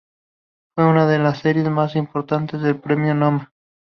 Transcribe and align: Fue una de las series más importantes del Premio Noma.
Fue 0.73 0.87
una 0.89 1.05
de 1.05 1.19
las 1.19 1.41
series 1.41 1.69
más 1.69 1.95
importantes 1.95 2.59
del 2.63 2.79
Premio 2.81 3.13
Noma. 3.13 3.53